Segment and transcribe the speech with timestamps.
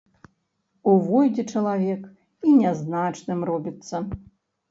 [0.93, 2.01] Увойдзе чалавек
[2.51, 3.97] і нязначным робіцца.